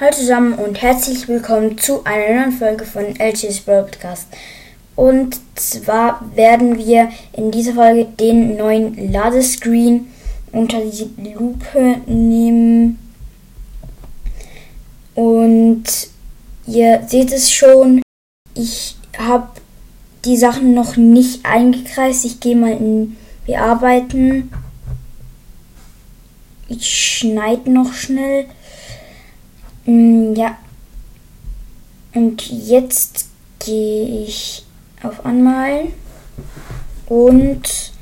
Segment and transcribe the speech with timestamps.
[0.00, 4.26] Hallo zusammen und herzlich willkommen zu einer neuen Folge von LG's Broadcast.
[4.96, 10.10] Und zwar werden wir in dieser Folge den neuen Ladescreen
[10.50, 12.98] unter die Lupe nehmen.
[15.14, 15.84] Und
[16.66, 18.00] ihr seht es schon,
[18.54, 19.48] ich habe
[20.24, 22.24] die Sachen noch nicht eingekreist.
[22.24, 24.50] Ich gehe mal in Bearbeiten.
[26.66, 26.88] Ich
[27.18, 28.46] schneide noch schnell.
[29.84, 30.56] Mm, ja.
[32.14, 33.28] Und jetzt
[33.58, 34.64] gehe ich
[35.02, 35.92] auf Anmalen.
[37.06, 37.92] Und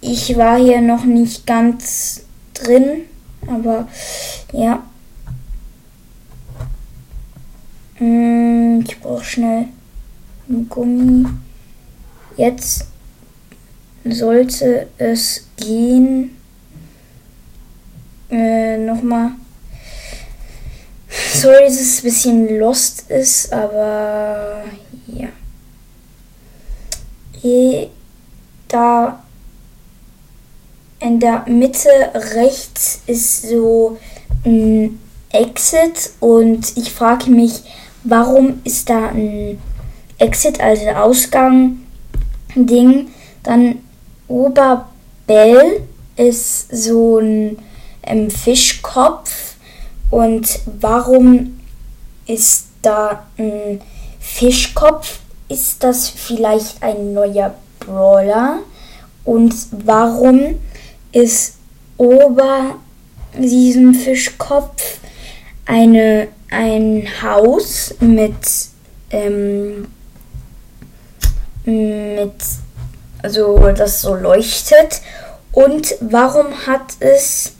[0.00, 2.22] ich war hier noch nicht ganz
[2.54, 3.02] drin.
[3.46, 3.88] Aber
[4.52, 4.82] ja.
[7.98, 9.68] Mm, ich brauche schnell
[10.48, 11.26] ein Gummi.
[12.36, 12.86] Jetzt
[14.04, 16.36] sollte es gehen.
[18.30, 19.32] Äh, nochmal.
[21.44, 24.64] Sorry, dass es ein bisschen lost ist, aber
[25.08, 25.28] ja.
[28.66, 29.22] Da
[31.00, 31.90] in der Mitte
[32.34, 33.98] rechts ist so
[34.46, 34.98] ein
[35.32, 37.60] Exit und ich frage mich,
[38.04, 39.60] warum ist da ein
[40.16, 41.80] Exit, also Ausgang
[42.54, 43.10] Ding.
[43.42, 43.80] Dann
[44.28, 45.82] Oberbell
[46.16, 47.58] ist so ein
[48.02, 49.53] ähm, Fischkopf.
[50.14, 51.60] Und warum
[52.24, 53.80] ist da ein
[54.20, 55.18] Fischkopf?
[55.48, 58.60] Ist das vielleicht ein neuer Brawler?
[59.24, 60.60] Und warum
[61.10, 61.54] ist
[61.96, 62.76] ober
[63.36, 65.00] diesem Fischkopf
[65.66, 68.36] eine, ein Haus mit
[69.10, 69.88] ähm,
[71.64, 72.40] mit,
[73.20, 75.00] also das so leuchtet.
[75.50, 77.54] Und warum hat es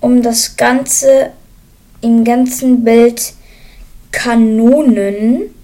[0.00, 1.32] um das Ganze
[2.02, 3.32] im ganzen Bild
[4.10, 5.54] Kanonen,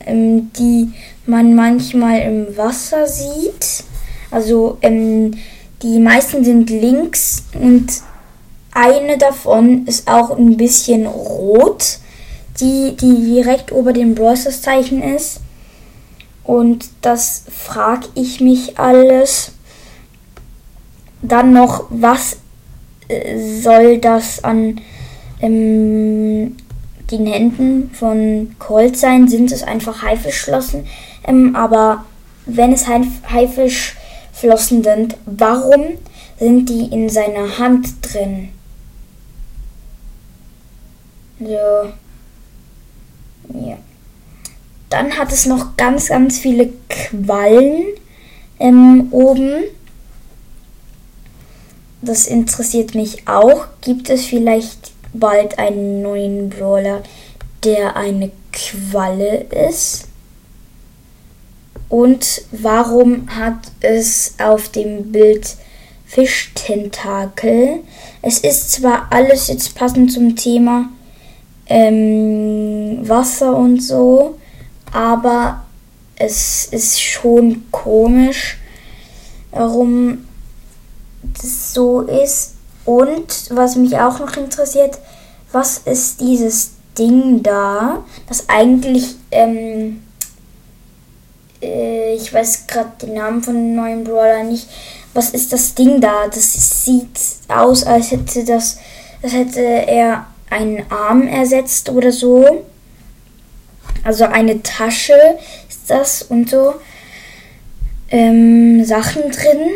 [0.00, 0.92] ähm, die
[1.24, 3.84] man manchmal im Wasser sieht?
[4.30, 5.32] Also ähm,
[5.82, 7.86] die meisten sind links und
[8.72, 11.98] eine davon ist auch ein bisschen rot,
[12.60, 15.40] die, die direkt über dem Brawlers Zeichen ist.
[16.44, 19.52] Und das frage ich mich alles.
[21.22, 22.36] Dann noch, was
[23.08, 24.80] äh, soll das an
[25.40, 26.56] ähm,
[27.10, 29.28] den Händen von Colt sein?
[29.28, 30.86] Sind es einfach Haifischflossen?
[31.26, 32.04] Ähm, aber
[32.46, 35.84] wenn es Haifischflossen sind, warum
[36.38, 38.50] sind die in seiner Hand drin?
[41.38, 41.46] So.
[43.54, 43.78] Ja.
[44.88, 47.84] Dann hat es noch ganz, ganz viele Quallen
[48.58, 49.64] ähm, oben.
[52.02, 53.66] Das interessiert mich auch.
[53.80, 57.02] Gibt es vielleicht bald einen neuen Brawler,
[57.64, 60.08] der eine Qualle ist?
[61.88, 65.56] Und warum hat es auf dem Bild
[66.04, 67.80] Fischtentakel?
[68.22, 70.88] Es ist zwar alles jetzt passend zum Thema
[71.68, 74.38] ähm, Wasser und so,
[74.92, 75.64] aber
[76.16, 78.58] es ist schon komisch,
[79.50, 80.26] warum
[81.22, 82.55] das so ist.
[82.86, 84.98] Und was mich auch noch interessiert,
[85.52, 90.02] was ist dieses Ding da, das eigentlich, ähm,
[91.60, 94.68] äh, ich weiß gerade den Namen von dem neuen Brawler nicht,
[95.12, 96.28] was ist das Ding da?
[96.28, 98.78] Das sieht aus, als hätte das,
[99.22, 102.64] das hätte er einen Arm ersetzt oder so.
[104.04, 105.18] Also eine Tasche
[105.68, 106.74] ist das und so
[108.10, 109.70] ähm, Sachen drin.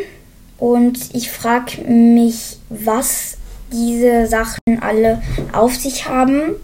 [0.61, 3.39] Und ich frage mich, was
[3.73, 5.23] diese Sachen alle
[5.53, 6.57] auf sich haben.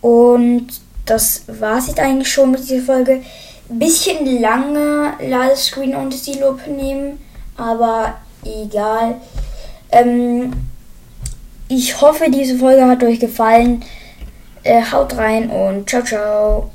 [0.00, 0.68] Und
[1.04, 3.22] das war es jetzt eigentlich schon mit dieser Folge.
[3.68, 7.18] Bisschen lange Ladescreen unter die Lupe nehmen,
[7.56, 8.14] aber
[8.44, 9.16] egal.
[9.90, 10.52] Ähm,
[11.68, 13.82] ich hoffe, diese Folge hat euch gefallen.
[14.62, 16.70] Äh, haut rein und ciao, ciao.